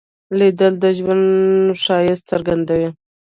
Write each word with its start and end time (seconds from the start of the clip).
لیدل 0.37 0.73
د 0.83 0.85
ژوند 0.97 1.25
ښایست 1.83 2.23
څرګندوي 2.31 2.89